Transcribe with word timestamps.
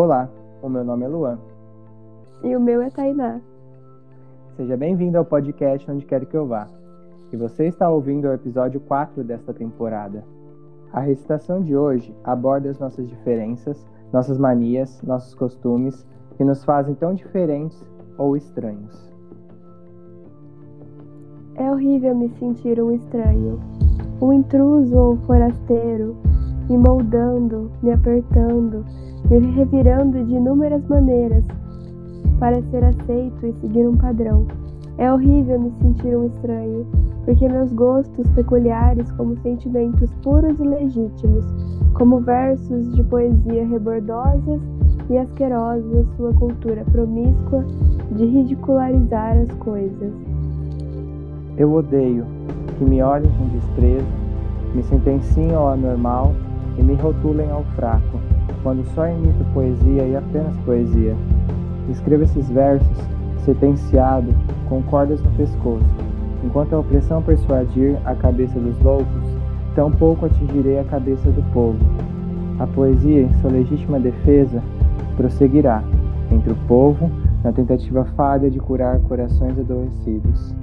Olá, 0.00 0.30
o 0.62 0.68
meu 0.68 0.84
nome 0.84 1.06
é 1.06 1.08
Luan. 1.08 1.40
E 2.44 2.54
o 2.54 2.60
meu 2.60 2.80
é 2.80 2.88
Tainá. 2.88 3.40
Seja 4.56 4.76
bem-vindo 4.76 5.18
ao 5.18 5.24
podcast 5.24 5.90
Onde 5.90 6.06
Quero 6.06 6.24
Que 6.24 6.36
Eu 6.36 6.46
Vá. 6.46 6.68
E 7.32 7.36
você 7.36 7.66
está 7.66 7.90
ouvindo 7.90 8.28
o 8.28 8.32
episódio 8.32 8.78
4 8.78 9.24
desta 9.24 9.52
temporada. 9.52 10.22
A 10.92 11.00
recitação 11.00 11.60
de 11.60 11.76
hoje 11.76 12.14
aborda 12.22 12.70
as 12.70 12.78
nossas 12.78 13.08
diferenças, 13.08 13.84
nossas 14.12 14.38
manias, 14.38 15.02
nossos 15.02 15.34
costumes 15.34 16.06
que 16.36 16.44
nos 16.44 16.62
fazem 16.62 16.94
tão 16.94 17.12
diferentes 17.12 17.84
ou 18.16 18.36
estranhos. 18.36 19.12
É 21.56 21.68
horrível 21.72 22.14
me 22.14 22.28
sentir 22.38 22.80
um 22.80 22.92
estranho, 22.92 23.58
um 24.22 24.32
intruso 24.32 24.96
ou 24.96 25.16
forasteiro, 25.16 26.16
me 26.70 26.78
moldando, 26.78 27.68
me 27.82 27.90
apertando, 27.90 28.84
me 29.30 29.50
revirando 29.52 30.24
de 30.24 30.34
inúmeras 30.34 30.82
maneiras 30.88 31.44
para 32.38 32.62
ser 32.62 32.82
aceito 32.82 33.46
e 33.46 33.52
seguir 33.60 33.86
um 33.86 33.96
padrão. 33.96 34.46
É 34.96 35.12
horrível 35.12 35.60
me 35.60 35.70
sentir 35.82 36.16
um 36.16 36.26
estranho, 36.26 36.86
porque 37.24 37.46
meus 37.46 37.70
gostos 37.72 38.26
peculiares, 38.30 39.10
como 39.12 39.36
sentimentos 39.42 40.10
puros 40.22 40.58
e 40.58 40.62
legítimos, 40.62 41.44
como 41.92 42.20
versos 42.20 42.94
de 42.94 43.02
poesia 43.04 43.66
rebordosas 43.66 44.60
e 45.10 45.18
asquerosas, 45.18 46.06
sua 46.16 46.32
cultura 46.32 46.82
promíscua 46.90 47.64
de 48.12 48.24
ridicularizar 48.24 49.36
as 49.36 49.52
coisas. 49.58 50.12
Eu 51.58 51.72
odeio 51.74 52.24
que 52.78 52.84
me 52.84 53.02
olhem 53.02 53.30
com 53.36 53.48
desprezo, 53.48 54.06
me 54.74 54.82
sentenciem 54.84 55.54
ao 55.54 55.68
anormal 55.68 56.32
e 56.78 56.82
me 56.82 56.94
rotulem 56.94 57.50
ao 57.50 57.62
fraco 57.76 58.18
quando 58.68 58.84
só 58.94 59.08
imito 59.08 59.42
poesia 59.54 60.02
e 60.02 60.14
apenas 60.14 60.54
poesia. 60.58 61.16
Escrevo 61.88 62.24
esses 62.24 62.50
versos 62.50 62.98
sentenciado 63.42 64.30
com 64.68 64.82
cordas 64.82 65.22
no 65.22 65.30
pescoço. 65.30 65.86
Enquanto 66.44 66.74
a 66.74 66.78
opressão 66.78 67.22
persuadir 67.22 67.96
a 68.04 68.14
cabeça 68.14 68.60
dos 68.60 68.78
loucos, 68.82 69.24
tampouco 69.74 70.26
atingirei 70.26 70.78
a 70.78 70.84
cabeça 70.84 71.30
do 71.30 71.42
povo. 71.50 71.78
A 72.58 72.66
poesia, 72.66 73.22
em 73.22 73.32
sua 73.40 73.52
legítima 73.52 73.98
defesa, 73.98 74.62
prosseguirá 75.16 75.82
entre 76.30 76.52
o 76.52 76.56
povo 76.68 77.10
na 77.42 77.52
tentativa 77.52 78.04
falha 78.16 78.50
de 78.50 78.60
curar 78.60 78.98
corações 79.00 79.58
adoecidos. 79.58 80.54